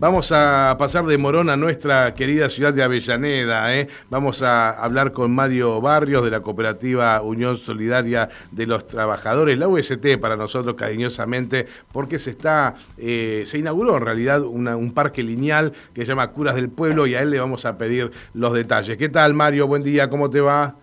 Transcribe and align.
Vamos 0.00 0.32
a 0.32 0.76
pasar 0.78 1.04
de 1.04 1.18
Morón 1.18 1.50
a 1.50 1.58
nuestra 1.58 2.14
querida 2.14 2.48
ciudad 2.48 2.72
de 2.72 2.82
Avellaneda. 2.82 3.76
¿eh? 3.76 3.86
Vamos 4.08 4.40
a 4.40 4.70
hablar 4.70 5.12
con 5.12 5.30
Mario 5.30 5.78
Barrios 5.82 6.24
de 6.24 6.30
la 6.30 6.40
cooperativa 6.40 7.20
Unión 7.20 7.58
Solidaria 7.58 8.30
de 8.50 8.66
los 8.66 8.86
Trabajadores, 8.86 9.58
la 9.58 9.68
UST 9.68 10.16
para 10.18 10.36
nosotros 10.36 10.74
cariñosamente, 10.74 11.66
porque 11.92 12.18
se 12.18 12.30
está, 12.30 12.76
eh, 12.96 13.42
se 13.44 13.58
inauguró 13.58 13.98
en 13.98 14.02
realidad 14.02 14.40
un 14.40 14.92
parque 14.94 15.22
lineal 15.22 15.74
que 15.92 16.00
se 16.00 16.06
llama 16.06 16.30
Curas 16.30 16.54
del 16.54 16.70
Pueblo 16.70 17.06
y 17.06 17.14
a 17.14 17.20
él 17.20 17.28
le 17.28 17.38
vamos 17.38 17.66
a 17.66 17.76
pedir 17.76 18.10
los 18.32 18.54
detalles. 18.54 18.96
¿Qué 18.96 19.10
tal 19.10 19.34
Mario? 19.34 19.66
Buen 19.66 19.82
día, 19.82 20.08
¿cómo 20.08 20.30
te 20.30 20.40
va? 20.40 20.76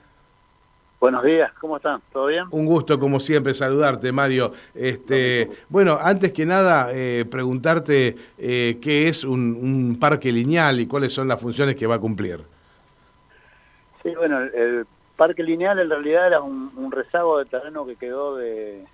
Buenos 1.00 1.24
días, 1.24 1.54
¿cómo 1.62 1.78
están? 1.78 2.02
¿Todo 2.12 2.26
bien? 2.26 2.46
Un 2.50 2.66
gusto, 2.66 3.00
como 3.00 3.20
siempre, 3.20 3.54
saludarte, 3.54 4.12
Mario. 4.12 4.52
Este, 4.74 5.48
bueno, 5.70 6.00
antes 6.02 6.32
que 6.32 6.44
nada, 6.44 6.90
eh, 6.92 7.24
preguntarte 7.30 8.16
eh, 8.40 8.80
qué 8.82 9.08
es 9.08 9.24
un, 9.24 9.98
parque 10.00 10.32
lineal 10.32 10.80
y 10.80 10.88
cuáles 10.88 11.14
son 11.14 11.28
las 11.28 11.40
funciones 11.40 11.76
que 11.76 11.86
va 11.86 11.96
a 11.96 12.00
cumplir. 12.00 12.42
Sí, 14.02 14.16
bueno, 14.16 14.42
el, 14.42 14.88
parque 15.16 15.44
lineal 15.44 15.78
en 15.78 15.90
realidad 15.90 16.28
era 16.28 16.42
un, 16.42 16.92
rezago 16.92 17.38
de 17.38 17.46
terreno 17.46 17.86
que 17.86 17.96
quedó 17.96 18.38
del 18.38 18.86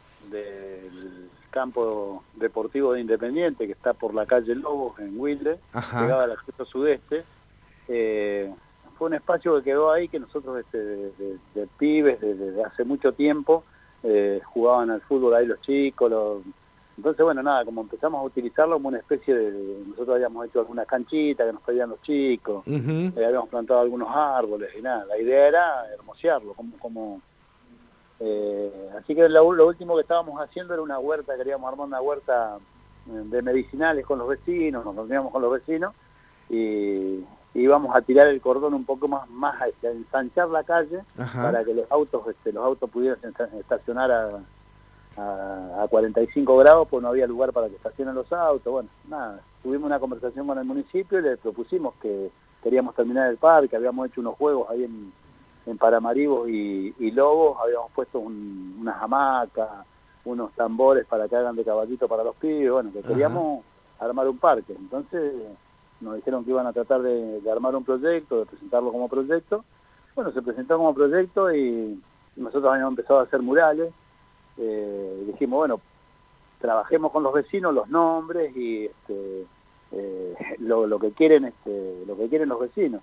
campo 1.51 2.23
deportivo 2.35 2.93
de 2.93 3.01
Independiente, 3.01 3.65
que 3.65 3.71
está 3.71 3.93
por 3.93 4.13
la 4.13 4.25
calle 4.25 4.55
Lobos, 4.55 4.99
en 4.99 5.17
Wilde, 5.17 5.57
llegaba 5.73 6.25
al 6.25 6.31
acceso 6.31 6.65
sudeste. 6.65 7.23
Eh, 7.87 8.53
fue 8.97 9.07
un 9.07 9.15
espacio 9.15 9.57
que 9.57 9.63
quedó 9.63 9.91
ahí 9.91 10.07
que 10.07 10.19
nosotros 10.19 10.59
este, 10.59 10.77
de, 10.77 11.67
pibes 11.77 12.19
desde 12.21 12.63
hace 12.63 12.83
mucho 12.83 13.13
tiempo 13.13 13.63
eh, 14.03 14.41
jugaban 14.45 14.91
al 14.91 15.01
fútbol 15.01 15.35
ahí 15.35 15.45
los 15.45 15.61
chicos 15.61 16.11
entonces 16.97 17.23
bueno 17.23 17.41
nada 17.41 17.65
como 17.65 17.81
empezamos 17.81 18.21
a 18.21 18.23
utilizarlo 18.23 18.75
como 18.75 18.89
una 18.89 18.99
especie 18.99 19.33
de, 19.33 19.83
nosotros 19.87 20.15
habíamos 20.15 20.47
hecho 20.47 20.59
algunas 20.59 20.87
canchitas 20.87 21.47
que 21.47 21.53
nos 21.53 21.61
pedían 21.63 21.89
los 21.89 22.01
chicos 22.01 22.63
eh, 22.67 23.11
habíamos 23.15 23.49
plantado 23.49 23.79
algunos 23.79 24.09
árboles 24.13 24.69
y 24.77 24.81
nada 24.81 25.05
la 25.05 25.17
idea 25.17 25.47
era 25.47 25.93
hermosearlo 25.93 26.53
como 26.53 26.77
como 26.77 27.21
eh, 28.19 28.89
así 28.97 29.15
que 29.15 29.27
lo, 29.27 29.51
lo, 29.53 29.67
último 29.67 29.95
que 29.95 30.01
estábamos 30.01 30.39
haciendo 30.39 30.73
era 30.73 30.83
una 30.83 30.99
huerta 30.99 31.35
queríamos 31.35 31.69
armar 31.71 31.87
una 31.87 32.01
huerta 32.01 32.57
de 33.05 33.41
medicinales 33.41 34.05
con 34.05 34.19
los 34.19 34.29
vecinos 34.29 34.85
nos 34.85 34.95
reuníamos 34.95 35.31
con 35.31 35.41
los 35.41 35.51
vecinos 35.51 35.93
y, 36.49 37.23
íbamos 37.53 37.95
a 37.95 38.01
tirar 38.01 38.27
el 38.27 38.41
cordón 38.41 38.73
un 38.73 38.85
poco 38.85 39.07
más 39.07 39.29
más 39.29 39.61
a, 39.61 39.87
ensanchar 39.87 40.49
la 40.49 40.63
calle 40.63 41.01
para 41.35 41.63
que 41.63 41.73
los 41.73 41.91
autos 41.91 42.27
este, 42.27 42.51
los 42.51 42.63
autos 42.63 42.89
pudieran 42.89 43.19
estacionar 43.59 44.11
a, 44.11 44.39
a, 45.83 45.87
45 45.87 46.57
grados 46.57 46.87
pues 46.89 47.03
no 47.03 47.09
había 47.09 47.27
lugar 47.27 47.53
para 47.53 47.69
que 47.69 47.75
estacionen 47.75 48.15
los 48.15 48.31
autos. 48.33 48.71
Bueno 48.71 48.89
nada 49.07 49.39
tuvimos 49.61 49.85
una 49.85 49.99
conversación 49.99 50.47
con 50.47 50.57
el 50.57 50.65
municipio 50.65 51.19
y 51.19 51.21
le 51.21 51.37
propusimos 51.37 51.93
que 52.01 52.31
queríamos 52.63 52.95
terminar 52.95 53.29
el 53.29 53.37
parque. 53.37 53.75
Habíamos 53.75 54.07
hecho 54.07 54.21
unos 54.21 54.35
juegos 54.35 54.69
ahí 54.69 54.83
en, 54.83 55.13
en 55.65 55.77
Paramaribos 55.77 56.49
y, 56.49 57.11
Lobos 57.11 57.57
habíamos 57.61 57.91
puesto 57.91 58.19
un, 58.19 58.77
unas 58.79 59.01
hamacas 59.01 59.69
unos 60.25 60.53
tambores 60.53 61.05
para 61.05 61.27
que 61.27 61.35
hagan 61.35 61.55
de 61.55 61.65
caballito 61.65 62.07
para 62.07 62.23
los 62.23 62.35
pibes 62.37 62.71
bueno 62.71 62.91
que 62.93 63.01
queríamos 63.01 63.63
armar 63.99 64.27
un 64.27 64.37
parque. 64.37 64.73
Entonces 64.73 65.33
nos 66.03 66.15
dijeron 66.15 66.43
que 66.43 66.51
iban 66.51 66.67
a 66.67 66.73
tratar 66.73 67.01
de, 67.01 67.41
armar 67.51 67.75
un 67.75 67.83
proyecto, 67.83 68.39
de 68.39 68.45
presentarlo 68.45 68.91
como 68.91 69.07
proyecto. 69.07 69.63
Bueno, 70.15 70.31
se 70.31 70.41
presentó 70.41 70.77
como 70.77 70.93
proyecto 70.93 71.53
y 71.53 71.99
nosotros 72.35 72.71
habíamos 72.71 72.91
empezado 72.91 73.19
a 73.19 73.23
hacer 73.23 73.41
murales. 73.41 73.93
Eh, 74.57 75.23
dijimos, 75.27 75.57
bueno, 75.57 75.81
trabajemos 76.59 77.11
con 77.11 77.23
los 77.23 77.33
vecinos 77.33 77.73
los 77.73 77.89
nombres 77.89 78.55
y 78.55 78.85
este, 78.85 79.47
eh, 79.91 80.35
lo, 80.59 80.99
que 80.99 81.11
quieren 81.11 81.45
este, 81.45 82.03
lo 82.05 82.15
que 82.17 82.29
quieren 82.29 82.49
los 82.49 82.59
vecinos. 82.59 83.01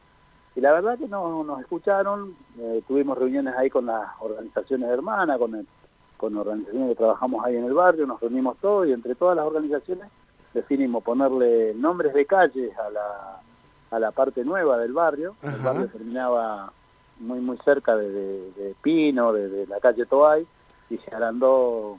Y 0.55 0.61
la 0.61 0.73
verdad 0.73 0.99
que 0.99 1.09
no, 1.09 1.45
nos 1.45 1.61
escucharon, 1.61 2.35
eh, 2.59 2.83
tuvimos 2.87 3.17
reuniones 3.17 3.55
ahí 3.57 3.71
con 3.71 3.87
las 3.87 4.09
organizaciones 4.21 4.91
hermanas, 4.91 5.39
con, 5.39 5.67
con 6.17 6.37
organizaciones 6.37 6.91
que 6.91 6.97
trabajamos 6.97 7.45
ahí 7.45 7.57
en 7.57 7.65
el 7.65 7.73
barrio, 7.73 8.07
nos 8.07 8.21
reunimos 8.21 8.59
todos 8.59 8.89
y 8.89 8.93
entre 8.93 9.15
todas 9.15 9.37
las 9.37 9.47
organizaciones 9.47 10.09
definimos 10.55 11.03
ponerle 11.03 11.75
nombres 11.75 12.13
de 12.15 12.27
calles 12.27 12.77
a 12.79 12.91
la, 12.91 13.41
a 13.91 13.99
la 13.99 14.11
parte 14.13 14.45
nueva 14.45 14.79
del 14.79 14.93
barrio. 14.93 15.37
El 15.43 15.57
barrio 15.57 15.89
terminaba 15.89 16.73
muy 17.21 17.41
muy 17.41 17.59
cerca 17.59 17.97
de, 17.97 18.75
Pino, 18.83 19.33
de, 19.33 19.67
la 19.67 19.79
calle 19.79 20.07
Toay, 20.07 20.47
y 20.89 20.99
se 20.99 21.15
agrandó 21.15 21.99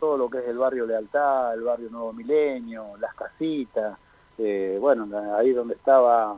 todo 0.00 0.16
lo 0.16 0.28
que 0.28 0.38
es 0.38 0.48
el 0.48 0.58
barrio 0.58 0.86
Lealtad, 0.86 1.54
el 1.54 1.62
barrio 1.62 1.90
Nuevo 1.90 2.12
Milenio, 2.12 2.96
las 2.98 3.14
casitas, 3.14 3.98
eh, 4.38 4.78
bueno, 4.80 5.06
ahí 5.36 5.52
donde 5.52 5.74
estaba 5.74 6.36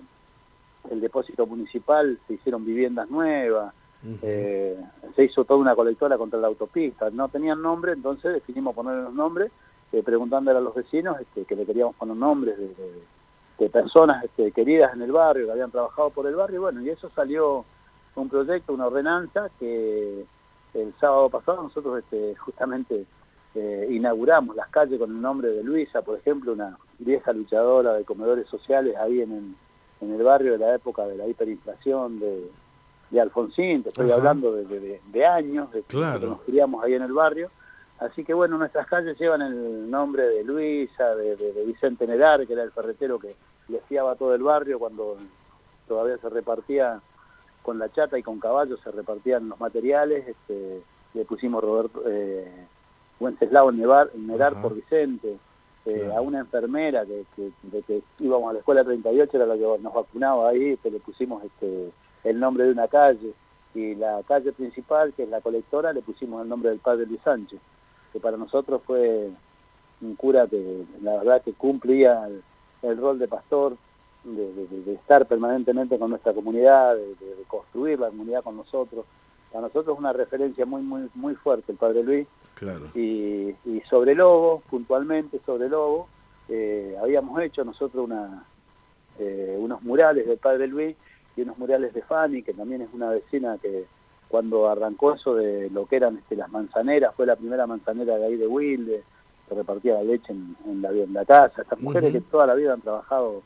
el 0.91 1.01
depósito 1.01 1.47
municipal 1.47 2.19
se 2.27 2.35
hicieron 2.35 2.65
viviendas 2.65 3.11
nuevas, 3.11 3.73
eh, 4.23 4.79
se 5.17 5.25
hizo 5.25 5.45
toda 5.45 5.59
una 5.59 5.75
colectora 5.75 6.19
contra 6.19 6.39
la 6.39 6.47
autopista, 6.47 7.11
no 7.11 7.29
tenían 7.29 7.63
nombre, 7.63 7.93
entonces 7.93 8.35
definimos 8.35 8.75
ponerle 8.75 9.05
los 9.05 9.15
nombres 9.15 9.51
eh, 9.93 10.03
preguntándole 10.03 10.59
a 10.59 10.63
los 10.63 10.75
vecinos 10.75 11.21
este, 11.21 11.45
que 11.45 11.57
le 11.57 11.67
queríamos 11.67 11.97
poner 11.97 12.17
nombres 12.17 12.57
de, 12.59 13.69
personas 13.71 14.25
este, 14.25 14.53
queridas 14.53 14.95
en 14.95 15.03
el 15.03 15.13
barrio, 15.13 15.47
que 15.47 15.53
habían 15.53 15.71
trabajado 15.71 16.11
por 16.11 16.27
el 16.27 16.35
barrio, 16.35 16.57
y 16.57 16.61
bueno, 16.61 16.83
y 16.83 16.91
eso 16.91 17.11
salió 17.11 17.65
un 18.15 18.29
proyecto, 18.29 18.73
una 18.73 18.87
ordenanza 18.87 19.49
que 19.59 20.25
el 20.75 20.95
sábado 21.01 21.29
pasado 21.31 21.63
nosotros 21.63 21.99
este, 21.99 22.37
justamente 22.37 23.07
eh, 23.55 23.89
inauguramos 23.91 24.55
las 24.57 24.69
calles 24.69 24.99
con 24.99 25.11
el 25.11 25.21
nombre 25.21 25.49
de 25.49 25.65
Luisa, 25.65 26.03
por 26.03 26.19
ejemplo, 26.19 26.53
una 26.53 26.77
vieja 26.99 27.33
luchadora 27.33 27.95
de 27.95 28.05
comedores 28.05 28.47
sociales 28.49 28.95
ahí 28.97 29.23
en, 29.23 29.57
en 30.01 30.13
el 30.13 30.23
barrio 30.23 30.53
de 30.53 30.59
la 30.59 30.75
época 30.75 31.07
de 31.07 31.17
la 31.17 31.27
hiperinflación 31.27 32.21
de, 32.21 32.51
de 33.11 33.21
Alfonsín, 33.21 33.83
te 33.83 33.91
estoy 33.91 34.11
hablando 34.11 34.53
de, 34.53 35.27
años, 35.27 35.71
de 35.73 35.83
que 35.83 35.97
nos 35.97 36.41
criamos 36.43 36.85
ahí 36.85 36.95
en 36.95 37.03
el 37.03 37.13
barrio, 37.13 37.51
Así 37.99 38.25
que 38.25 38.35
bueno, 38.35 38.59
nuestras 38.59 38.87
calles 38.87 39.19
llevan 39.19 39.41
el 39.41 39.91
nombre 39.91 40.25
de 40.25 40.45
Luisa, 40.45 41.15
de, 41.15 41.65
Vicente 41.67 42.07
Nelar, 42.07 42.47
que 42.47 42.53
era 42.53 42.63
el 42.63 42.71
ferretero 42.71 43.19
que 43.19 43.35
le 43.69 43.81
fiaba 43.89 44.17
todo 44.17 44.35
el 44.35 44.43
barrio 44.43 44.79
cuando 44.79 45.17
todavía 45.89 46.19
se 46.19 46.29
repartía 46.29 47.01
con 47.63 47.79
la 47.79 47.91
chata 47.91 48.19
y 48.19 48.23
con 48.23 48.39
caballos, 48.39 48.81
se 48.85 48.91
repartían 48.91 49.49
los 49.49 49.59
materiales. 49.59 50.29
Este, 50.29 50.83
le 51.15 51.25
pusimos 51.25 51.65
Roberto 51.65 52.03
eh, 52.07 52.67
Wenceslao 53.19 53.73
Nevar, 53.73 54.15
Nerar 54.15 54.61
por 54.61 54.75
Vicente. 54.75 55.39
Eh, 55.87 56.11
a 56.13 56.21
una 56.21 56.41
enfermera 56.41 57.05
que, 57.07 57.25
de 57.63 57.83
que 57.83 58.03
íbamos 58.19 58.51
a 58.51 58.55
la 58.55 58.59
escuela 58.59 58.83
38 58.83 59.37
era 59.37 59.47
la 59.47 59.55
que 59.55 59.79
nos 59.81 59.95
vacunaba 59.95 60.49
ahí, 60.49 60.77
que 60.79 60.91
le 60.91 60.99
pusimos 60.99 61.45
este, 61.45 61.93
el 62.25 62.41
nombre 62.41 62.65
de 62.65 62.73
una 62.73 62.89
calle 62.89 63.33
y 63.73 63.95
la 63.95 64.21
calle 64.27 64.53
principal, 64.53 65.13
que 65.15 65.23
es 65.23 65.29
la 65.29 65.41
colectora, 65.41 65.93
le 65.93 66.03
pusimos 66.03 66.43
el 66.43 66.49
nombre 66.49 66.71
del 66.71 66.81
padre 66.81 67.07
Luis 67.07 67.21
Sánchez 67.23 67.61
que 68.13 68.21
para 68.21 68.37
nosotros 68.37 68.83
fue 68.87 69.31
un 70.01 70.15
cura 70.15 70.47
que 70.47 70.85
la 71.03 71.19
verdad 71.19 71.43
que 71.43 71.53
cumplía 71.53 72.29
el, 72.83 72.97
rol 72.99 73.19
de 73.19 73.29
pastor, 73.29 73.77
de, 74.25 74.93
estar 74.93 75.27
permanentemente 75.27 75.99
con 75.99 76.11
nuestra 76.11 76.33
comunidad, 76.33 76.95
de, 76.97 77.17
construir 77.49 77.99
la 77.99 78.09
comunidad 78.09 78.43
con 78.43 78.57
nosotros. 78.57 79.05
Para 79.51 79.69
nosotros 79.69 79.95
es 79.95 79.99
una 79.99 80.13
referencia 80.13 80.67
muy 80.67 80.83
muy 80.83 81.09
muy 81.15 81.35
fuerte 81.35 81.73
el 81.73 81.79
Padre 81.79 82.03
Luis. 82.03 82.27
Claro. 82.55 82.87
Y, 82.95 83.55
sobre 83.89 84.15
Lobo, 84.15 84.63
puntualmente 84.69 85.41
sobre 85.45 85.69
Lobo, 85.69 86.09
eh, 86.49 86.97
habíamos 87.01 87.41
hecho 87.43 87.65
nosotros 87.65 88.05
una, 88.05 88.45
eh, 89.19 89.57
unos 89.59 89.83
murales 89.83 90.27
del 90.27 90.39
Padre 90.39 90.67
Luis 90.67 90.97
y 91.37 91.43
unos 91.43 91.59
murales 91.59 91.95
de 91.95 92.03
Fanny, 92.03 92.43
que 92.43 92.55
también 92.55 92.83
es 92.83 92.89
una 92.93 93.11
vecina 93.11 93.59
que, 93.59 93.87
cuando 94.29 94.69
arrancó 94.69 95.15
eso 95.15 95.35
de 95.35 95.71
lo 95.71 95.87
que 95.87 95.97
eran 95.97 96.19
este, 96.19 96.37
las 96.37 96.51
manzaneras, 96.51 97.15
fue 97.15 97.27
la 97.27 97.37
primera 97.37 97.67
manzanera 97.67 98.17
de 98.17 98.27
ahí 98.27 98.37
de 98.37 98.47
Wilde, 98.47 99.03
que 99.49 99.55
repartía 99.55 99.95
la 99.95 100.03
leche 100.03 100.33
en, 100.33 100.83
la, 100.83 100.91
en 100.91 101.13
la, 101.13 101.25
casa, 101.25 101.63
estas 101.63 101.81
mujeres 101.81 102.13
que 102.13 102.21
toda 102.23 102.47
la 102.47 102.55
vida 102.55 102.73
han 102.73 102.81
trabajado 102.81 103.43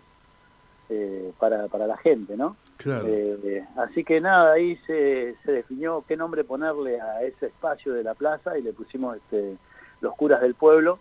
eh, 0.89 1.33
para, 1.39 1.69
para 1.69 1.87
la 1.87 1.97
gente, 1.99 2.37
¿no? 2.37 2.57
Claro. 2.79 3.07
Eh, 3.07 3.65
así 3.77 4.05
que 4.05 4.21
nada, 4.21 4.53
ahí 4.53 4.77
se, 4.87 5.37
se 5.45 5.53
definió 5.53 6.03
qué 6.09 6.17
nombre 6.17 6.45
ponerle 6.45 7.01
a 7.01 7.23
ese 7.23 7.47
espacio 7.47 7.93
de 7.93 8.03
la 8.03 8.15
plaza 8.15 8.57
y 8.59 8.63
le 8.63 8.73
pusimos 8.73 9.17
este, 9.19 9.57
los 10.01 10.15
curas 10.15 10.41
del 10.41 10.55
pueblo 10.55 10.99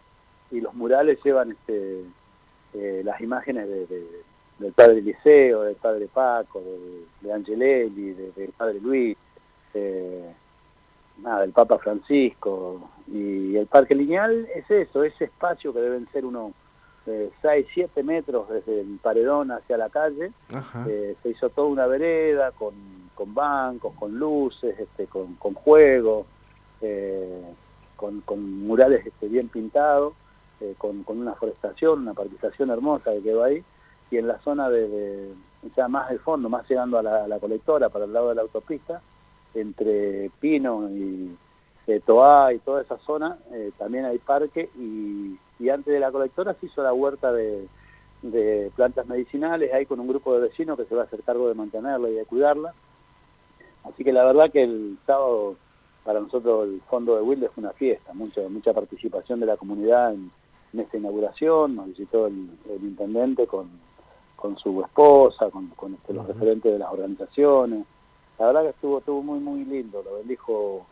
y 0.52 0.60
los 0.60 0.74
murales 0.74 1.20
llevan 1.24 1.52
este, 1.52 2.04
eh, 2.74 3.02
las 3.06 3.22
imágenes 3.22 3.68
de, 3.68 4.06
del 4.60 4.74
padre 4.74 5.00
Eliseo, 5.00 5.62
del 5.62 5.76
padre 5.76 6.10
Paco, 6.14 6.62
de, 6.62 7.06
de 7.22 7.34
Angelelli, 7.34 8.12
del 8.14 8.52
padre 8.58 8.82
Luis, 8.82 9.18
eh, 9.74 10.34
nada, 11.22 11.44
el 11.44 11.52
Papa 11.52 11.78
Francisco. 11.80 12.90
Y 13.08 13.56
el 13.56 13.68
Parque 13.68 13.96
Lineal 13.96 14.48
es 14.56 14.70
eso, 14.70 15.04
ese 15.04 15.26
espacio 15.26 15.74
que 15.74 15.80
deben 15.80 16.08
ser 16.12 16.26
unos 16.26 16.54
eh, 17.06 17.32
6, 17.42 17.68
7 17.74 18.04
metros 18.04 18.50
desde 18.50 18.82
el 18.82 19.00
paredón 19.02 19.52
hacia 19.52 19.78
la 19.78 19.90
calle, 19.90 20.32
eh, 20.88 21.16
se 21.24 21.30
hizo 21.30 21.50
toda 21.50 21.68
una 21.68 21.88
vereda 21.88 22.52
con, 22.52 22.74
con 23.16 23.34
bancos, 23.34 23.94
con 23.96 24.18
luces, 24.18 24.80
este, 24.80 25.08
con, 25.08 25.36
con 25.36 25.54
juegos, 25.56 26.28
eh, 26.82 27.44
con, 27.96 28.66
murales 28.66 29.06
este, 29.06 29.28
bien 29.28 29.50
pintados, 29.50 30.14
eh, 30.62 30.76
con, 30.78 31.04
una 31.08 31.34
forestación, 31.36 32.02
una 32.02 32.14
partización 32.14 32.70
hermosa 32.70 33.12
que 33.12 33.22
quedó 33.22 33.44
ahí, 33.44 33.64
y 34.10 34.18
en 34.18 34.28
la 34.28 34.40
zona 34.40 34.70
de, 34.70 35.34
ya 35.76 35.88
más 35.88 36.10
al 36.10 36.20
fondo, 36.20 36.48
más 36.48 36.68
llegando 36.70 36.98
a 36.98 37.04
la, 37.04 37.40
colectora, 37.40 37.90
para 37.90 38.06
el 38.06 38.14
lado 38.14 38.30
de 38.30 38.36
la 38.36 38.42
autopista, 38.42 39.02
entre 39.54 40.32
Pino 40.40 40.90
y 40.90 41.36
eh, 41.88 42.02
Toá 42.06 42.54
y 42.54 42.60
toda 42.60 42.82
esa 42.82 42.98
zona, 43.00 43.38
eh, 43.52 43.72
también 43.78 44.06
hay 44.06 44.18
parque, 44.20 44.70
y, 44.78 45.38
y 45.60 45.70
antes 45.70 45.94
de 45.94 46.00
la 46.00 46.12
colectora 46.12 46.54
se 46.56 46.68
hizo 46.68 46.84
la 46.84 46.94
huerta 46.94 47.32
de 47.32 47.68
de 48.22 48.72
plantas 48.76 49.08
medicinales, 49.08 49.74
ahí 49.74 49.86
con 49.86 50.00
un 50.00 50.08
grupo 50.08 50.34
de 50.34 50.50
vecinos 50.50 50.78
que 50.78 50.86
se 50.86 50.96
va 50.96 51.04
a 51.04 51.06
hacer 51.06 51.24
cargo 51.24 51.48
de 51.48 51.56
mantenerla 51.56 52.10
y 52.10 52.14
de 52.14 52.26
cuidarla. 52.26 52.74
Así 53.84 54.04
que 54.04 54.12
la 54.12 54.26
verdad 54.26 54.52
que 54.52 54.64
el 54.64 54.98
sábado 55.06 55.56
para 56.04 56.20
nosotros 56.20 56.68
el 56.68 56.82
fondo 56.90 57.16
de 57.16 57.22
Wilde 57.22 57.50
fue 57.50 57.64
una 57.64 57.74
fiesta, 57.74 58.14
mucha 58.14 58.42
mucha 58.50 58.74
participación 58.74 59.40
de 59.40 59.46
la 59.46 59.58
comunidad 59.58 60.14
en, 60.14 60.32
esta 60.78 60.98
inauguración, 60.98 61.76
nos 61.76 61.88
visitó 61.88 62.28
el, 62.28 62.48
intendente 62.82 63.48
con, 63.48 63.70
con, 64.36 64.56
su 64.60 64.82
esposa, 64.84 65.50
con, 65.50 65.68
con 65.70 65.96
este, 65.96 66.14
los 66.14 66.28
referentes 66.28 66.72
de 66.72 66.78
las 66.78 66.92
organizaciones. 66.92 67.86
La 68.40 68.48
verdad 68.48 68.64
que 68.64 68.70
estuvo, 68.70 69.00
estuvo 69.00 69.22
muy 69.22 69.40
muy 69.40 69.66
lindo, 69.66 70.02
lo 70.04 70.16
bendijo 70.16 70.86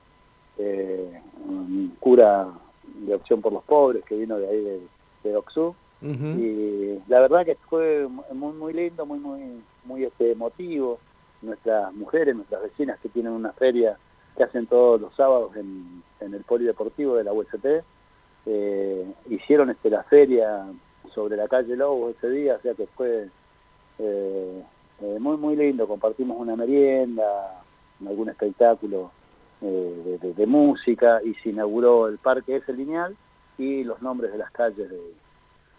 eh, 0.57 1.21
un 1.47 1.95
cura 1.99 2.49
de 2.83 3.15
Opción 3.15 3.41
por 3.41 3.53
los 3.53 3.63
Pobres 3.63 4.03
que 4.05 4.15
vino 4.15 4.37
de 4.37 4.47
ahí 4.47 4.61
de, 4.61 4.81
de 5.23 5.35
Oxú 5.35 5.75
y 6.01 6.99
la 7.07 7.21
verdad 7.21 7.45
que 7.45 7.55
fue 7.69 8.07
muy 8.31 8.53
muy 8.53 8.73
lindo, 8.73 9.05
muy 9.05 9.19
muy 9.19 9.63
muy 9.85 10.03
este 10.03 10.31
emotivo. 10.31 10.99
Nuestras 11.41 11.93
mujeres, 11.93 12.35
nuestras 12.35 12.63
vecinas 12.63 12.99
que 12.99 13.09
tienen 13.09 13.31
una 13.31 13.53
feria 13.53 13.97
que 14.35 14.43
hacen 14.43 14.65
todos 14.67 14.99
los 14.99 15.15
sábados 15.15 15.55
en, 15.55 16.03
el 16.19 16.43
polideportivo 16.43 17.15
de 17.15 17.23
la 17.23 17.33
UST, 17.33 17.65
eh, 18.47 19.13
hicieron 19.29 19.69
este 19.69 19.89
la 19.89 20.03
feria 20.03 20.65
sobre 21.13 21.37
la 21.37 21.47
calle 21.47 21.75
Lobo 21.75 22.09
ese 22.09 22.29
día, 22.29 22.55
o 22.55 22.61
sea 22.61 22.73
que 22.73 22.87
fue 22.87 23.29
eh, 23.99 24.63
eh, 25.01 25.17
muy 25.19 25.37
muy 25.37 25.55
lindo. 25.55 25.87
Compartimos 25.87 26.37
una 26.39 26.55
merienda, 26.55 27.61
algún 28.05 28.29
espectáculo 28.29 29.11
de, 29.61 30.19
de, 30.19 30.45
música 30.45 31.19
y 31.23 31.33
se 31.35 31.49
inauguró 31.49 32.07
el 32.07 32.19
parque 32.19 32.57
ese 32.57 32.73
lineal 32.73 33.17
y 33.57 33.83
los 33.83 34.01
nombres 34.03 34.31
de 34.31 34.37
las 34.37 34.51
calles 34.51 34.87
de 34.87 34.99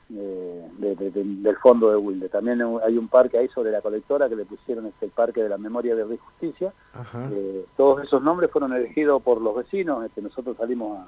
del 0.08 1.56
fondo 1.62 1.90
de 1.90 1.96
Wilde. 1.96 2.28
También 2.28 2.62
hay 2.62 2.96
un 2.96 3.08
parque 3.08 3.38
ahí 3.38 3.48
sobre 3.48 3.70
la 3.70 3.82
colectora 3.82 4.28
que 4.28 4.36
le 4.36 4.46
pusieron 4.46 4.86
este 4.86 5.08
Parque 5.08 5.42
de 5.42 5.50
la 5.50 5.58
Memoria 5.58 5.94
de 5.94 6.04
Rey 6.04 6.16
Justicia. 6.16 6.72
Eh, 7.30 7.66
todos 7.76 8.02
esos 8.02 8.22
nombres 8.22 8.50
fueron 8.50 8.72
elegidos 8.72 9.22
por 9.22 9.40
los 9.40 9.56
vecinos. 9.56 10.04
Este, 10.04 10.22
nosotros 10.22 10.56
salimos 10.56 11.06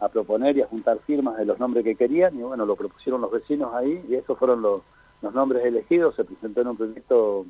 a, 0.00 0.08
proponer 0.08 0.56
y 0.56 0.62
a 0.62 0.66
juntar 0.66 0.98
firmas 1.06 1.36
de 1.36 1.44
los 1.44 1.60
nombres 1.60 1.84
que 1.84 1.94
querían 1.94 2.36
y 2.36 2.42
bueno, 2.42 2.66
lo 2.66 2.74
propusieron 2.74 3.20
los 3.20 3.30
vecinos 3.30 3.72
ahí 3.72 4.04
y 4.08 4.16
esos 4.16 4.36
fueron 4.36 4.60
los, 4.60 4.80
los 5.22 5.34
nombres 5.34 5.64
elegidos. 5.64 6.14
Se 6.16 6.24
presentó 6.24 6.60
en 6.60 6.68
un 6.68 6.76
proyecto 6.76 7.46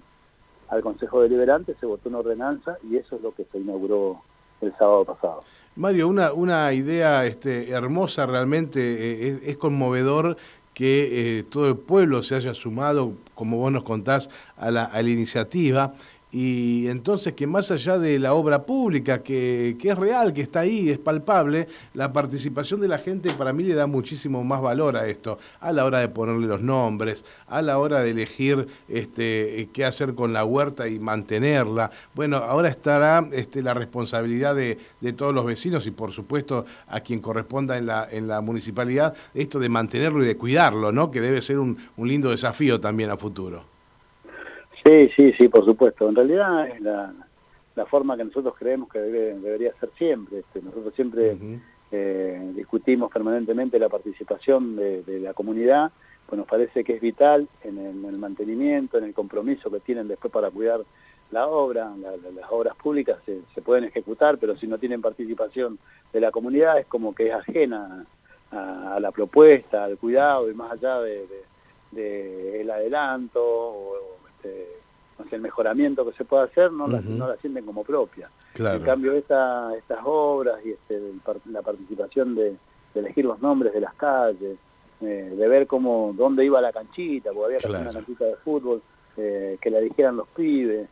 al 0.68 0.82
Consejo 0.82 1.20
Deliberante, 1.22 1.74
se 1.80 1.86
votó 1.86 2.08
una 2.08 2.18
ordenanza 2.18 2.78
y 2.88 2.96
eso 2.96 3.16
es 3.16 3.22
lo 3.22 3.34
que 3.34 3.44
se 3.44 3.58
inauguró 3.58 4.22
el 4.60 4.72
sábado 4.76 5.04
pasado. 5.04 5.40
Mario, 5.74 6.08
una, 6.08 6.32
una 6.32 6.72
idea 6.72 7.26
este, 7.26 7.70
hermosa 7.70 8.26
realmente, 8.26 8.80
eh, 8.80 9.40
es, 9.44 9.56
conmovedor 9.56 10.36
que 10.74 11.38
eh, 11.38 11.42
todo 11.44 11.68
el 11.68 11.76
pueblo 11.76 12.22
se 12.22 12.36
haya 12.36 12.54
sumado, 12.54 13.14
como 13.34 13.58
vos 13.58 13.72
nos 13.72 13.82
contás, 13.82 14.30
a 14.56 14.70
la, 14.70 14.84
a 14.84 15.02
la 15.02 15.08
iniciativa 15.08 15.94
y 16.32 16.88
entonces 16.88 17.34
que 17.34 17.46
más 17.46 17.70
allá 17.70 17.98
de 17.98 18.18
la 18.18 18.32
obra 18.32 18.62
pública, 18.64 19.22
que, 19.22 19.76
es 19.78 19.98
real, 19.98 20.32
que 20.32 20.40
está 20.40 20.60
ahí, 20.60 20.88
es 20.88 20.98
palpable, 20.98 21.68
la 21.92 22.10
participación 22.10 22.80
de 22.80 22.88
la 22.88 22.98
gente 22.98 23.30
para 23.34 23.52
mí 23.52 23.64
le 23.64 23.74
da 23.74 23.86
muchísimo 23.86 24.42
más 24.42 24.62
valor 24.62 24.96
a 24.96 25.06
esto, 25.06 25.38
a 25.60 25.72
la 25.72 25.84
hora 25.84 25.98
de 25.98 26.08
ponerle 26.08 26.46
los 26.46 26.62
nombres, 26.62 27.22
a 27.48 27.60
la 27.60 27.78
hora 27.78 28.00
de 28.00 28.12
elegir 28.12 28.66
este, 28.88 29.68
qué 29.74 29.84
hacer 29.84 30.14
con 30.14 30.32
la 30.32 30.46
huerta 30.46 30.88
y 30.88 30.98
mantenerla. 30.98 31.90
Bueno, 32.14 32.38
ahora 32.38 32.70
estará 32.70 33.28
este, 33.32 33.62
la 33.62 33.74
responsabilidad 33.74 34.54
de, 34.54 34.78
todos 35.12 35.34
los 35.34 35.44
vecinos 35.44 35.86
y 35.86 35.90
por 35.90 36.12
supuesto 36.12 36.64
a 36.88 37.00
quien 37.00 37.20
corresponda 37.20 37.76
en 37.76 37.84
la, 37.84 38.08
en 38.10 38.26
la 38.26 38.40
municipalidad, 38.40 39.12
esto 39.34 39.58
de 39.58 39.68
mantenerlo 39.68 40.24
y 40.24 40.26
de 40.26 40.38
cuidarlo, 40.38 40.92
¿no? 40.92 41.10
que 41.10 41.20
debe 41.20 41.42
ser 41.42 41.58
un, 41.58 41.76
un 41.98 42.08
lindo 42.08 42.30
desafío 42.30 42.80
también 42.80 43.10
a 43.10 43.18
futuro. 43.18 43.71
Sí, 44.84 45.08
sí, 45.16 45.32
sí, 45.38 45.48
por 45.48 45.64
supuesto. 45.64 46.08
En 46.08 46.16
realidad 46.16 46.68
es 46.68 46.80
la, 46.80 47.12
la 47.74 47.86
forma 47.86 48.16
que 48.16 48.24
nosotros 48.24 48.54
creemos 48.58 48.90
que 48.90 48.98
debería 48.98 49.72
ser 49.80 49.90
siempre. 49.96 50.40
Este, 50.40 50.60
nosotros 50.60 50.94
siempre 50.94 51.36
eh, 51.90 52.52
discutimos 52.54 53.10
permanentemente 53.12 53.78
la 53.78 53.88
participación 53.88 54.76
de, 54.76 55.20
la 55.20 55.34
comunidad, 55.34 55.92
pues 56.26 56.38
nos 56.38 56.46
parece 56.46 56.84
que 56.84 56.94
es 56.94 57.00
vital 57.00 57.48
en 57.62 57.78
el, 57.78 58.18
mantenimiento, 58.18 58.98
en 58.98 59.04
el 59.04 59.14
compromiso 59.14 59.70
que 59.70 59.80
tienen 59.80 60.08
después 60.08 60.32
para 60.32 60.50
cuidar 60.50 60.80
la 61.30 61.46
obra. 61.46 61.90
las 61.96 62.50
obras 62.50 62.76
públicas 62.76 63.18
se, 63.24 63.40
se, 63.54 63.62
pueden 63.62 63.84
ejecutar, 63.84 64.38
pero 64.38 64.56
si 64.56 64.66
no 64.66 64.78
tienen 64.78 65.00
participación 65.00 65.78
de 66.12 66.20
la 66.20 66.30
comunidad 66.30 66.78
es 66.78 66.86
como 66.86 67.14
que 67.14 67.28
es 67.28 67.34
ajena 67.34 68.04
a, 68.50 68.98
la 69.00 69.10
propuesta, 69.12 69.84
al 69.84 69.96
cuidado 69.96 70.50
y 70.50 70.54
más 70.54 70.72
allá 70.72 71.00
de, 71.00 71.26
de, 71.92 72.60
el 72.60 72.70
adelanto 72.70 73.42
o, 73.42 74.21
este, 74.42 75.36
el 75.36 75.40
mejoramiento 75.40 76.04
que 76.04 76.16
se 76.16 76.24
puede 76.24 76.44
hacer, 76.44 76.72
no, 76.72 76.86
la, 76.86 77.00
no 77.00 77.28
la 77.28 77.36
sienten 77.36 77.64
como 77.64 77.84
propia. 77.84 78.28
En 78.58 78.82
cambio, 78.82 79.12
esta, 79.12 79.74
estas 79.76 80.00
obras 80.04 80.56
y 80.64 80.70
este, 80.70 81.00
la 81.46 81.62
participación 81.62 82.34
de, 82.34 82.56
elegir 82.94 83.24
los 83.24 83.40
nombres 83.40 83.72
de 83.72 83.80
las 83.80 83.94
calles, 83.94 84.58
eh, 85.00 85.34
de 85.34 85.48
ver 85.48 85.66
cómo 85.66 86.12
dónde 86.14 86.44
iba 86.44 86.60
la 86.60 86.72
canchita, 86.72 87.30
porque 87.32 87.56
había 87.56 87.80
una 87.80 87.90
canchita 87.90 88.26
de 88.26 88.36
fútbol, 88.36 88.82
eh, 89.16 89.56
que 89.60 89.70
la 89.70 89.78
dijeran 89.78 90.18
los 90.18 90.28
pibes, 90.28 90.88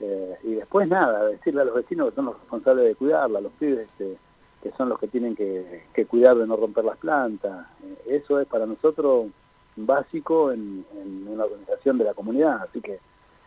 eh, 0.00 0.36
y 0.42 0.54
después 0.54 0.88
nada, 0.88 1.26
decirle 1.26 1.62
a 1.62 1.64
los 1.64 1.76
vecinos 1.76 2.08
que 2.08 2.16
son 2.16 2.24
los 2.24 2.40
responsables 2.40 2.86
de 2.86 2.94
cuidarla, 2.96 3.40
los 3.40 3.52
pibes 3.52 3.88
este, 3.88 4.16
que 4.64 4.72
son 4.72 4.88
los 4.88 4.98
que 4.98 5.06
tienen 5.06 5.36
que, 5.36 5.84
cuidar 6.08 6.36
de 6.36 6.46
no 6.46 6.56
romper 6.56 6.84
las 6.84 6.98
plantas. 6.98 7.68
eso 8.06 8.40
es 8.40 8.48
para 8.48 8.66
nosotros 8.66 9.26
básico 9.76 10.52
en, 10.52 10.84
una 11.26 11.44
organización 11.44 11.98
de 11.98 12.04
la 12.04 12.14
comunidad, 12.14 12.62
así 12.62 12.80
que 12.80 12.98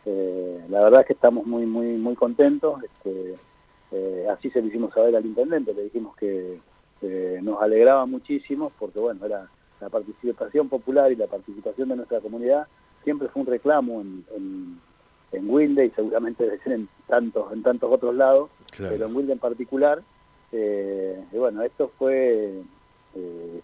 eh, 0.05 0.65
la 0.69 0.83
verdad 0.83 1.01
es 1.01 1.07
que 1.07 1.13
estamos 1.13 1.45
muy 1.45 1.65
muy 1.65 1.97
muy 1.97 2.15
contentos. 2.15 2.83
Este, 2.83 3.35
eh, 3.91 4.27
así 4.29 4.49
se 4.49 4.61
lo 4.61 4.67
hicimos 4.67 4.93
saber 4.93 5.15
al 5.15 5.25
intendente, 5.25 5.73
le 5.73 5.83
dijimos 5.83 6.15
que 6.15 6.59
nos 7.41 7.61
alegraba 7.61 8.07
muchísimo 8.07 8.71
porque 8.79 8.99
bueno 8.99 9.23
era 9.23 9.47
la 9.79 9.89
participación 9.89 10.67
popular 10.67 11.11
y 11.11 11.15
la 11.15 11.27
participación 11.27 11.89
de 11.89 11.95
nuestra 11.95 12.19
comunidad 12.21 12.67
siempre 13.03 13.27
fue 13.27 13.43
un 13.43 13.47
reclamo 13.47 14.01
en, 14.01 14.25
en, 15.31 15.49
Wilde 15.49 15.85
y 15.85 15.89
seguramente 15.91 16.43
debe 16.43 16.57
ser 16.59 16.73
en 16.73 16.89
tantos 17.05 17.53
en 17.53 17.61
tantos 17.61 17.91
otros 17.91 18.15
lados, 18.15 18.49
pero 18.75 19.05
en 19.05 19.15
Wilde 19.15 19.33
en 19.33 19.39
particular. 19.39 20.01
Eh, 20.51 21.23
y 21.31 21.37
bueno, 21.37 21.61
esto 21.61 21.91
fue 21.99 22.63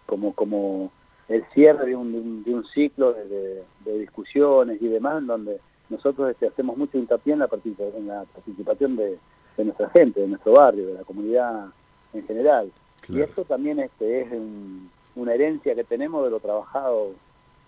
como 0.05 0.33
como 0.35 0.91
el 1.29 1.45
cierre 1.53 1.85
de 1.85 1.95
un, 1.95 2.43
de 2.43 2.53
un, 2.53 2.65
ciclo 2.65 3.13
de, 3.13 3.63
discusiones 3.97 4.81
y 4.81 4.87
demás, 4.87 5.19
en 5.19 5.27
donde 5.27 5.59
nosotros 5.89 6.31
este, 6.31 6.47
hacemos 6.47 6.77
mucho 6.77 6.97
hincapié 6.97 7.33
en 7.33 7.39
la, 7.39 7.49
en 7.95 8.07
la 8.07 8.23
participación 8.25 8.95
de, 8.95 9.17
nuestra 9.57 9.89
gente, 9.89 10.21
de 10.21 10.27
nuestro 10.27 10.53
barrio, 10.53 10.87
de 10.87 10.93
la 10.95 11.03
comunidad 11.03 11.67
en 12.13 12.25
general. 12.25 12.71
Y 13.07 13.21
esto 13.21 13.43
también 13.43 13.79
este, 13.79 14.21
es 14.21 14.27
una 15.15 15.33
herencia 15.33 15.75
que 15.75 15.83
tenemos 15.83 16.23
de 16.23 16.31
lo 16.31 16.39
trabajado 16.39 17.11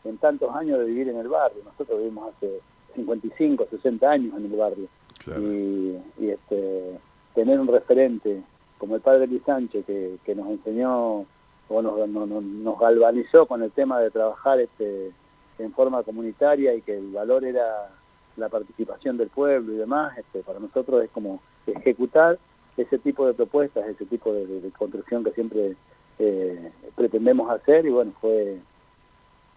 en 0.04 0.18
tantos 0.18 0.54
años 0.56 0.80
de 0.80 0.86
vivir 0.86 1.10
en 1.10 1.18
el 1.18 1.28
barrio. 1.28 1.64
Nosotros 1.64 2.00
vivimos 2.00 2.34
hace 2.36 2.60
55, 2.96 3.68
60 3.70 4.10
años 4.10 4.34
en 4.38 4.46
el 4.46 4.58
barrio. 4.58 4.88
Y, 5.28 6.28
este, 6.30 7.00
tener 7.34 7.60
un 7.60 7.68
referente 7.68 8.42
como 8.78 8.96
el 8.96 9.02
padre 9.02 9.28
Luis 9.28 9.42
Sánchez, 9.46 9.86
que, 9.86 10.18
que 10.24 10.36
nos 10.36 10.48
enseñó 10.50 11.26
o 11.70 11.82
nos, 11.82 12.08
nos, 12.08 12.80
galvanizó 12.80 13.46
con 13.46 13.64
el 13.64 13.72
tema 13.72 14.00
de 14.00 14.12
trabajar 14.12 14.60
este, 14.60 15.12
en 15.58 15.74
forma 15.74 16.04
comunitaria 16.04 16.74
y 16.74 16.82
que 16.82 16.98
el 16.98 17.12
valor 17.12 17.44
era 17.44 17.90
la 18.38 18.50
participación 18.50 19.18
del 19.18 19.30
pueblo 19.30 19.74
y 19.74 19.78
demás, 19.78 20.18
este, 20.18 20.44
para 20.44 20.60
nosotros 20.60 21.04
es 21.04 21.10
como 21.12 21.42
ejecutar 21.66 22.38
ese 22.78 23.00
tipo 23.00 23.26
de 23.26 23.34
propuestas, 23.34 23.88
ese 23.88 24.06
tipo 24.06 24.34
de, 24.34 24.70
construcción 24.78 25.24
que 25.24 25.32
siempre 25.32 25.76
eh, 26.20 26.72
pretendemos 26.96 27.50
hacer. 27.50 27.86
Y 27.86 27.90
bueno, 27.90 28.14
fue 28.20 28.60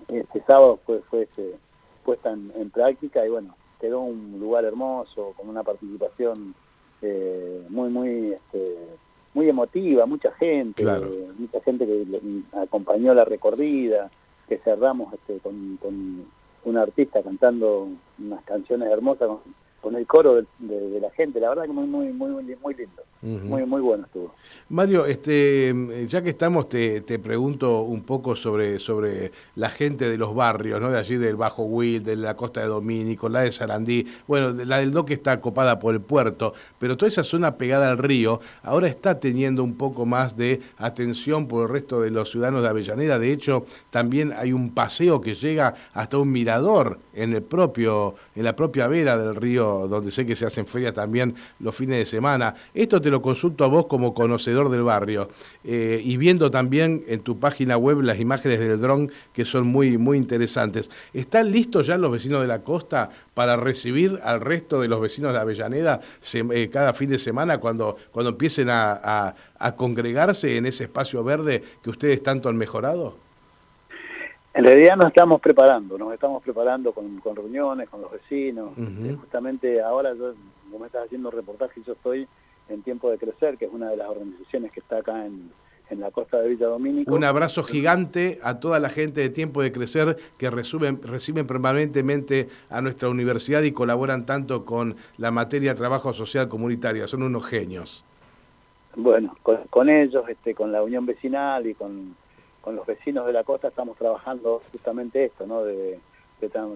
este 0.06 0.42
sábado 0.46 0.78
fue, 0.86 1.00
fue 1.10 1.22
este, 1.22 1.56
puesta 2.04 2.30
en, 2.30 2.70
práctica 2.70 3.26
y 3.26 3.30
bueno, 3.30 3.56
quedó 3.80 4.00
un 4.00 4.38
lugar 4.38 4.64
hermoso, 4.64 5.34
con 5.36 5.48
una 5.48 5.62
participación 5.62 6.54
eh, 7.02 7.66
muy, 7.68 7.90
muy 7.90 8.32
este, 8.32 8.76
muy 9.38 9.48
emotiva, 9.48 10.04
mucha 10.04 10.32
gente, 10.32 10.84
mucha 11.38 11.60
gente 11.60 11.86
que 11.86 12.42
acompañó 12.60 13.14
la 13.14 13.24
recorrida, 13.24 14.10
que 14.48 14.58
cerramos 14.58 15.14
este, 15.14 15.38
con, 15.38 15.78
un 16.64 16.76
artista 16.76 17.22
cantando 17.22 17.88
unas 18.18 18.42
canciones 18.42 18.90
hermosas 18.90 19.28
con, 19.28 19.38
con 19.88 19.96
el 19.96 20.06
coro 20.06 20.42
de, 20.58 21.00
la 21.00 21.10
gente, 21.12 21.40
la 21.40 21.48
verdad 21.48 21.62
que 21.62 21.72
muy, 21.72 21.86
muy, 21.86 22.12
muy, 22.12 22.42
muy 22.42 22.74
lindo. 22.74 23.02
Muy, 23.20 23.64
muy 23.64 23.80
bueno 23.80 24.04
estuvo. 24.04 24.32
Mario, 24.68 25.04
este, 25.06 25.74
ya 26.06 26.22
que 26.22 26.30
estamos, 26.30 26.68
te, 26.68 27.00
te, 27.00 27.18
pregunto 27.18 27.80
un 27.80 28.02
poco 28.02 28.36
sobre, 28.36 28.78
sobre 28.78 29.32
la 29.56 29.70
gente 29.70 30.08
de 30.08 30.16
los 30.16 30.34
barrios, 30.36 30.80
¿no? 30.80 30.90
De 30.90 30.98
allí 30.98 31.16
del 31.16 31.34
Bajo 31.34 31.64
Will, 31.64 32.04
de 32.04 32.14
la 32.14 32.36
costa 32.36 32.60
de 32.60 32.68
Domínico, 32.68 33.28
la 33.28 33.40
de 33.40 33.50
Sarandí, 33.50 34.06
bueno, 34.28 34.52
la 34.52 34.78
del 34.78 34.92
Doque 34.92 35.14
está 35.14 35.40
copada 35.40 35.80
por 35.80 35.94
el 35.94 36.00
puerto, 36.00 36.52
pero 36.78 36.96
toda 36.96 37.08
esa 37.08 37.24
zona 37.24 37.56
pegada 37.56 37.90
al 37.90 37.98
río 37.98 38.40
ahora 38.62 38.86
está 38.86 39.18
teniendo 39.18 39.64
un 39.64 39.76
poco 39.76 40.06
más 40.06 40.36
de 40.36 40.60
atención 40.76 41.48
por 41.48 41.66
el 41.66 41.72
resto 41.72 42.00
de 42.00 42.10
los 42.10 42.30
ciudadanos 42.30 42.62
de 42.62 42.68
Avellaneda. 42.68 43.18
De 43.18 43.32
hecho, 43.32 43.66
también 43.90 44.32
hay 44.36 44.52
un 44.52 44.74
paseo 44.74 45.20
que 45.20 45.34
llega 45.34 45.74
hasta 45.92 46.18
un 46.18 46.30
mirador 46.30 47.00
en 47.14 47.32
el 47.32 47.42
propio, 47.42 48.14
en 48.36 48.44
la 48.44 48.54
propia 48.54 48.86
vera 48.86 49.18
del 49.18 49.34
río, 49.34 49.77
donde 49.86 50.10
sé 50.10 50.26
que 50.26 50.34
se 50.34 50.46
hacen 50.46 50.66
ferias 50.66 50.94
también 50.94 51.34
los 51.60 51.76
fines 51.76 51.98
de 51.98 52.06
semana. 52.06 52.54
Esto 52.74 53.00
te 53.00 53.10
lo 53.10 53.22
consulto 53.22 53.64
a 53.64 53.68
vos 53.68 53.86
como 53.86 54.14
conocedor 54.14 54.70
del 54.70 54.82
barrio 54.82 55.28
eh, 55.62 56.00
y 56.02 56.16
viendo 56.16 56.50
también 56.50 57.04
en 57.06 57.20
tu 57.20 57.38
página 57.38 57.76
web 57.76 58.00
las 58.00 58.18
imágenes 58.18 58.58
del 58.58 58.80
dron 58.80 59.12
que 59.32 59.44
son 59.44 59.66
muy, 59.66 59.98
muy 59.98 60.16
interesantes. 60.16 60.90
¿Están 61.12 61.52
listos 61.52 61.86
ya 61.86 61.96
los 61.98 62.10
vecinos 62.10 62.40
de 62.40 62.48
la 62.48 62.62
costa 62.62 63.10
para 63.34 63.56
recibir 63.56 64.18
al 64.22 64.40
resto 64.40 64.80
de 64.80 64.88
los 64.88 65.00
vecinos 65.00 65.32
de 65.32 65.38
Avellaneda 65.38 66.00
eh, 66.32 66.70
cada 66.72 66.94
fin 66.94 67.10
de 67.10 67.18
semana 67.18 67.58
cuando, 67.58 67.96
cuando 68.10 68.30
empiecen 68.30 68.68
a, 68.70 69.34
congregarse 69.76 70.56
en 70.56 70.66
ese 70.66 70.84
espacio 70.84 71.22
verde 71.24 71.62
que 71.82 71.90
ustedes 71.90 72.22
tanto 72.22 72.48
han 72.48 72.56
mejorado? 72.56 73.27
En 74.54 74.64
realidad 74.64 74.96
nos 74.96 75.06
estamos 75.06 75.40
preparando, 75.40 75.98
nos 75.98 76.12
estamos 76.12 76.42
preparando 76.42 76.92
con, 76.92 77.20
reuniones, 77.36 77.88
con 77.88 78.00
los 78.00 78.10
vecinos. 78.10 78.70
Justamente 79.20 79.80
ahora, 79.80 80.14
yo, 80.14 80.34
como 80.70 80.86
estás 80.86 81.04
haciendo 81.04 81.30
reportaje, 81.30 81.80
yo 81.86 81.92
estoy 81.92 82.26
en 82.68 82.82
Tiempo 82.82 83.10
de 83.10 83.18
Crecer, 83.18 83.56
que 83.56 83.66
es 83.66 83.72
una 83.72 83.90
de 83.90 83.96
las 83.96 84.08
organizaciones 84.08 84.72
que 84.72 84.80
está 84.80 84.98
acá 84.98 85.26
en, 85.26 85.50
la 85.90 86.10
costa 86.10 86.38
de 86.40 86.50
Villa 86.50 86.66
Domínico. 86.66 87.14
Un 87.14 87.24
abrazo 87.24 87.62
gigante 87.62 88.38
a 88.42 88.60
toda 88.60 88.78
la 88.78 88.90
gente 88.90 89.22
de 89.22 89.30
Tiempo 89.30 89.62
de 89.62 89.72
Crecer 89.72 90.18
que 90.36 90.50
reciben, 90.50 91.00
reciben 91.02 91.46
permanentemente 91.46 92.48
a 92.68 92.82
nuestra 92.82 93.08
universidad 93.08 93.62
y 93.62 93.72
colaboran 93.72 94.26
tanto 94.26 94.66
con 94.66 94.96
la 95.16 95.30
materia 95.30 95.72
de 95.72 95.78
trabajo 95.78 96.12
social 96.12 96.48
comunitaria. 96.48 97.06
Son 97.06 97.22
unos 97.22 97.46
genios. 97.46 98.04
Bueno, 98.96 99.34
con, 99.70 99.88
ellos, 99.88 100.28
este, 100.28 100.54
con 100.54 100.72
la 100.72 100.82
Unión 100.82 101.06
Vecinal 101.06 101.66
y 101.66 101.74
con, 101.74 102.14
los 102.72 102.86
vecinos 102.86 103.26
de 103.26 103.32
la 103.32 103.44
costa 103.44 103.68
estamos 103.68 103.96
trabajando 103.96 104.62
justamente 104.72 105.24
esto, 105.24 105.46
¿no? 105.46 105.64
De, 105.64 105.98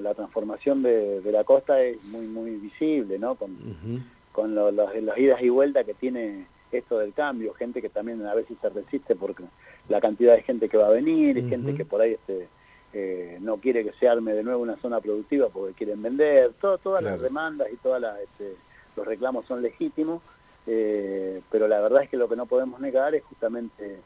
la 0.00 0.14
transformación 0.14 0.82
de, 0.82 1.22
la 1.24 1.44
costa 1.44 1.80
es 1.80 2.02
muy 2.04 2.26
muy 2.26 2.56
visible, 2.56 3.18
¿no? 3.18 3.36
Con, 3.36 3.56
con 4.32 4.54
las 4.54 5.18
idas 5.18 5.40
y 5.40 5.48
vueltas 5.48 5.86
que 5.86 5.94
tiene 5.94 6.46
esto 6.72 6.98
del 6.98 7.12
cambio, 7.12 7.54
gente 7.54 7.80
que 7.82 7.88
también 7.88 8.24
a 8.26 8.34
veces 8.34 8.56
se 8.60 8.68
resiste 8.70 9.14
porque 9.14 9.44
la 9.88 10.00
cantidad 10.00 10.34
de 10.34 10.42
gente 10.42 10.68
que 10.68 10.76
va 10.76 10.86
a 10.86 10.90
venir, 10.90 11.36
y 11.36 11.48
gente 11.48 11.74
que 11.74 11.84
por 11.84 12.00
ahí 12.00 12.12
este, 12.12 12.48
eh, 12.92 13.38
no 13.40 13.58
quiere 13.58 13.84
que 13.84 13.92
se 13.92 14.08
arme 14.08 14.32
de 14.32 14.42
nuevo 14.42 14.62
una 14.62 14.76
zona 14.76 15.00
productiva 15.00 15.48
porque 15.48 15.74
quieren 15.74 16.02
vender, 16.02 16.52
todo, 16.60 16.78
todas 16.78 17.02
las 17.02 17.20
demandas 17.20 17.68
y 17.72 17.76
todos 17.76 18.02
este, 18.22 18.56
los 18.96 19.06
reclamos 19.06 19.46
son 19.46 19.62
legítimos, 19.62 20.22
eh, 20.66 21.42
pero 21.50 21.68
la 21.68 21.80
verdad 21.80 22.04
es 22.04 22.10
que 22.10 22.16
lo 22.16 22.28
que 22.28 22.36
no 22.36 22.46
podemos 22.46 22.80
negar 22.80 23.14
es 23.14 23.24
justamente 23.24 23.98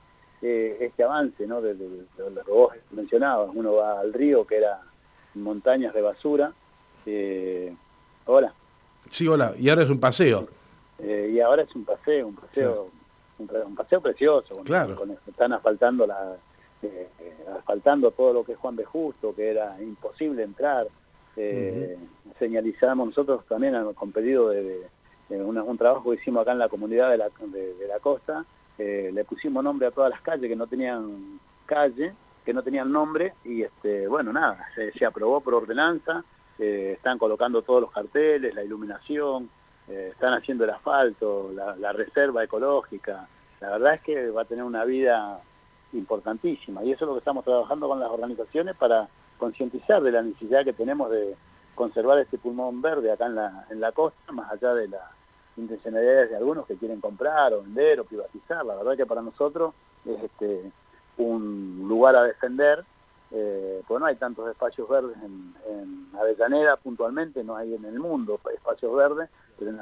eh, 0.42 0.76
este 0.80 1.02
avance, 1.02 1.46
¿no? 1.46 1.60
De, 1.60 1.74
lo 1.74 2.44
que 2.44 2.50
vos 2.50 2.74
mencionabas, 2.90 3.50
uno 3.54 3.74
va 3.74 4.00
al 4.00 4.12
río 4.12 4.46
que 4.46 4.56
era 4.56 4.80
montañas 5.34 5.94
de 5.94 6.02
basura, 6.02 6.52
hola. 8.26 8.52
Sí, 9.08 9.28
hola, 9.28 9.54
y 9.58 9.68
ahora 9.68 9.82
es 9.82 9.90
un 9.90 10.00
paseo. 10.00 10.48
Eh, 10.98 11.32
y 11.34 11.40
ahora 11.40 11.62
es 11.62 11.74
un 11.74 11.84
paseo, 11.84 12.28
un 12.28 12.34
paseo, 12.34 12.90
un, 13.38 13.74
paseo 13.74 14.00
precioso. 14.00 14.56
claro. 14.64 14.96
están 15.26 15.52
asfaltando 15.52 16.06
la, 16.06 16.36
eh, 16.82 17.08
asfaltando 17.56 18.10
todo 18.10 18.32
lo 18.32 18.44
que 18.44 18.52
es 18.52 18.58
Juan 18.58 18.76
de 18.76 18.84
Justo, 18.84 19.34
que 19.34 19.50
era 19.50 19.80
imposible 19.80 20.42
entrar. 20.42 20.86
Eh, 21.36 21.98
Señalizamos 22.38 23.08
nosotros 23.08 23.44
también 23.46 23.74
con 23.94 24.10
pedido 24.10 24.48
de, 24.48 24.86
un, 25.30 25.78
trabajo 25.78 26.10
que 26.10 26.16
hicimos 26.16 26.42
acá 26.42 26.52
en 26.52 26.58
la 26.58 26.68
comunidad 26.68 27.10
de 27.10 27.18
la, 27.18 27.28
de, 27.28 27.86
la 27.86 27.98
costa. 27.98 28.44
Eh, 28.78 29.10
le 29.12 29.24
pusimos 29.24 29.64
nombre 29.64 29.86
a 29.86 29.90
todas 29.90 30.10
las 30.10 30.20
calles 30.20 30.48
que 30.48 30.56
no 30.56 30.66
tenían 30.66 31.40
calle, 31.64 32.14
que 32.44 32.52
no 32.52 32.62
tenían 32.62 32.92
nombre 32.92 33.34
y 33.44 33.62
este 33.62 34.06
bueno 34.06 34.32
nada, 34.32 34.68
se 34.74 35.04
aprobó 35.04 35.40
por 35.40 35.54
ordenanza 35.54 36.24
eh, 36.58 36.92
están 36.96 37.18
colocando 37.18 37.62
todos 37.62 37.82
los 37.82 37.92
carteles, 37.92 38.54
la 38.54 38.64
iluminación, 38.64 39.50
eh, 39.88 40.08
están 40.12 40.32
haciendo 40.32 40.64
el 40.64 40.70
asfalto, 40.70 41.52
la, 41.52 41.92
reserva 41.92 42.42
ecológica. 42.42 43.28
La 43.60 43.70
verdad 43.70 43.94
es 43.94 44.00
que 44.02 44.30
va 44.30 44.42
a 44.42 44.46
tener 44.46 44.64
una 44.64 44.84
vida 44.84 45.40
importantísima 45.92 46.82
y 46.82 46.92
eso 46.92 47.04
es 47.04 47.08
lo 47.08 47.14
que 47.14 47.18
estamos 47.18 47.44
trabajando 47.44 47.88
con 47.88 48.00
las 48.00 48.10
organizaciones 48.10 48.74
para 48.76 49.08
concientizar 49.38 50.02
de 50.02 50.12
la 50.12 50.22
necesidad 50.22 50.64
que 50.64 50.72
tenemos 50.72 51.10
de 51.10 51.36
conservar 51.74 52.18
este 52.18 52.38
pulmón 52.38 52.80
verde 52.80 53.12
acá 53.12 53.26
en 53.26 53.34
la, 53.34 53.66
en 53.70 53.80
la 53.80 53.92
costa, 53.92 54.32
más 54.32 54.50
allá 54.50 54.72
de 54.74 54.88
las 54.88 55.02
intencionalidades 55.56 56.30
de 56.30 56.36
algunos 56.36 56.66
que 56.66 56.76
quieren 56.76 57.00
comprar 57.00 57.52
o 57.52 57.62
vender 57.62 58.00
o 58.00 58.04
privatizar. 58.04 58.64
La 58.64 58.76
verdad 58.76 58.96
que 58.96 59.06
para 59.06 59.22
nosotros 59.22 59.74
es 60.04 60.22
este, 60.22 60.70
un 61.18 61.86
lugar 61.88 62.16
a 62.16 62.22
defender 62.24 62.84
eh, 63.32 63.82
pues 63.88 64.00
no 64.00 64.06
hay 64.06 64.16
tantos 64.16 64.48
espacios 64.48 64.88
verdes 64.88 65.16
en, 65.24 65.56
Avellaneda 66.16 66.76
puntualmente, 66.76 67.44
no 67.44 67.56
hay 67.56 67.74
en 67.74 67.84
el 67.84 67.98
mundo 67.98 68.40
espacios 68.54 68.94
verdes, 68.96 69.28
pero 69.58 69.70
en 69.70 69.78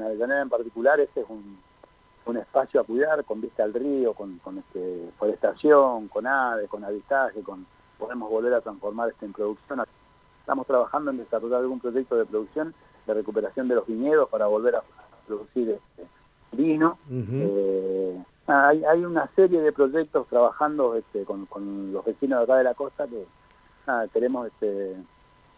Avellaneda 0.00 0.42
en, 0.42 0.48
particular 0.48 1.00
este 1.00 1.22
es 1.22 1.26
un, 1.28 1.58
espacio 2.36 2.80
a 2.80 2.84
cuidar 2.84 3.24
con 3.24 3.40
vista 3.40 3.64
al 3.64 3.74
río, 3.74 4.14
con, 4.14 4.40
este, 4.56 5.10
forestación, 5.18 6.08
con 6.08 6.26
aves, 6.26 6.68
con 6.68 6.84
avistaje, 6.84 7.42
con 7.42 7.66
podemos 7.98 8.30
volver 8.30 8.54
a 8.54 8.60
transformar 8.60 9.10
esto 9.10 9.24
en 9.24 9.32
producción. 9.32 9.82
Estamos 10.40 10.66
trabajando 10.66 11.10
en 11.10 11.18
desarrollar 11.18 11.60
algún 11.60 11.80
proyecto 11.80 12.16
de 12.16 12.24
producción 12.24 12.74
de 13.06 13.14
recuperación 13.14 13.68
de 13.68 13.74
los 13.74 13.86
viñedos 13.86 14.28
para 14.28 14.46
volver 14.46 14.76
a 14.76 14.82
producir 15.32 15.70
este, 15.70 16.06
vino. 16.52 16.98
Ah, 18.46 18.68
hay, 18.68 18.84
hay 18.84 19.04
una 19.04 19.28
serie 19.34 19.60
de 19.60 19.72
proyectos 19.72 20.26
trabajando 20.28 20.96
este, 20.96 21.24
con, 21.24 21.92
los 21.92 22.04
vecinos 22.04 22.40
de 22.40 22.44
acá 22.44 22.56
de 22.56 22.64
la 22.64 22.74
costa 22.74 23.06
que 23.06 23.24
queremos 24.12 24.48
este, 24.48 24.96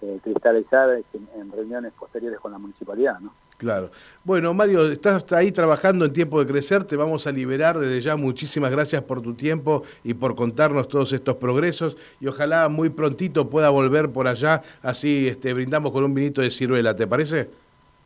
eh, 0.03 0.19
cristalizar 0.23 0.91
este, 0.91 1.19
en 1.37 1.51
reuniones 1.51 1.93
posteriores 1.99 2.39
con 2.39 2.53
la 2.53 2.59
municipalidad. 2.59 3.19
¿no? 3.21 3.35
Claro. 3.57 3.91
Bueno, 4.23 4.55
Mario, 4.55 4.91
estás 4.91 5.31
ahí 5.33 5.51
trabajando 5.51 6.05
en 6.05 6.13
tiempo 6.13 6.39
de 6.39 6.47
crecer, 6.47 6.85
te 6.85 6.97
vamos 6.97 7.27
a 7.27 7.33
liberar 7.33 7.79
desde 7.79 8.01
ya. 8.01 8.17
Muchísimas 8.17 8.71
gracias 8.71 9.03
por 9.03 9.23
tu 9.23 9.35
tiempo 9.35 9.83
y 10.05 10.15
por 10.15 10.37
contarnos 10.37 10.89
todos 10.89 11.13
estos 11.13 11.37
progresos 11.37 11.97
y 12.21 12.27
ojalá 12.27 12.69
muy 12.69 12.91
prontito 12.91 13.49
pueda 13.49 13.71
volver 13.71 14.11
por 14.11 14.29
allá, 14.29 14.63
así 14.83 15.29
este, 15.29 15.53
brindamos 15.55 15.91
con 15.91 16.05
un 16.05 16.15
vinito 16.15 16.43
de 16.43 16.51
ciruela, 16.51 16.95
¿te 16.95 17.07
parece? 17.07 17.64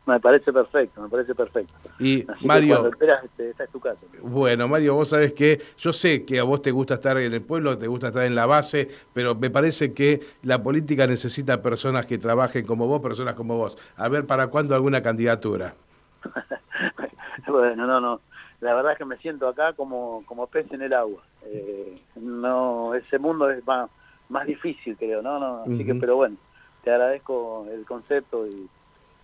Me 0.09 0.19
parece 0.19 0.51
perfecto, 0.51 1.03
me 1.03 1.07
parece 1.07 1.35
perfecto. 1.35 1.71
Y 1.99 2.25
Mario, 2.43 2.87
esperas, 2.87 3.23
este, 3.23 3.51
esta 3.51 3.65
es 3.65 3.69
tu 3.69 3.79
casa. 3.79 3.99
Bueno, 4.23 4.67
Mario, 4.67 4.95
vos 4.95 5.09
sabés 5.09 5.33
que 5.33 5.61
yo 5.77 5.93
sé 5.93 6.25
que 6.25 6.39
a 6.39 6.43
vos 6.43 6.63
te 6.63 6.71
gusta 6.71 6.95
estar 6.95 7.15
en 7.17 7.31
el 7.31 7.43
pueblo, 7.43 7.77
te 7.77 7.85
gusta 7.85 8.07
estar 8.07 8.25
en 8.25 8.33
la 8.33 8.47
base, 8.47 8.89
pero 9.13 9.35
me 9.35 9.51
parece 9.51 9.93
que 9.93 10.21
la 10.41 10.63
política 10.63 11.05
necesita 11.05 11.61
personas 11.61 12.07
que 12.07 12.17
trabajen 12.17 12.65
como 12.65 12.87
vos, 12.87 13.01
personas 13.01 13.35
como 13.35 13.55
vos. 13.55 13.77
A 13.97 14.09
ver, 14.09 14.25
¿para 14.25 14.47
cuándo 14.47 14.73
alguna 14.73 15.03
candidatura? 15.03 15.75
bueno, 17.47 17.85
no, 17.85 18.01
no. 18.01 18.21
La 18.61 18.73
verdad 18.73 18.93
es 18.93 18.97
que 18.97 19.05
me 19.05 19.17
siento 19.17 19.47
acá 19.47 19.73
como, 19.73 20.23
como 20.25 20.47
pez 20.47 20.71
en 20.71 20.81
el 20.81 20.93
agua. 20.93 21.21
Eh, 21.45 22.01
no, 22.15 22.95
ese 22.95 23.19
mundo 23.19 23.47
es 23.51 23.63
más, 23.67 23.91
más 24.27 24.47
difícil, 24.47 24.97
creo, 24.97 25.21
¿no? 25.21 25.39
no 25.39 25.61
así 25.61 25.85
que, 25.85 25.93
pero 25.93 26.15
bueno, 26.15 26.35
te 26.83 26.89
agradezco 26.89 27.67
el 27.71 27.85
concepto 27.85 28.47
y 28.47 28.67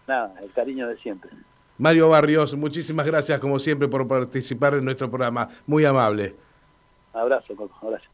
nada, 0.07 0.33
el 0.41 0.51
cariño 0.51 0.87
de 0.87 0.97
siempre. 0.97 1.29
Mario 1.77 2.09
Barrios, 2.09 2.55
muchísimas 2.55 3.05
gracias 3.05 3.39
como 3.39 3.59
siempre 3.59 3.87
por 3.87 4.07
participar 4.07 4.75
en 4.75 4.85
nuestro 4.85 5.09
programa. 5.09 5.49
Muy 5.67 5.83
amable. 5.83 6.35
Abrazo, 7.13 7.55
Coco, 7.55 7.75
abrazo. 7.81 8.05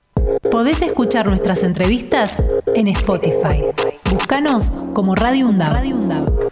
Podés 0.50 0.82
escuchar 0.82 1.28
nuestras 1.28 1.64
entrevistas 1.64 2.38
en 2.76 2.88
Spotify. 2.90 3.64
Búscanos 4.12 4.70
como 4.94 5.16
Radio 5.16 5.48
UNDAV. 5.48 6.51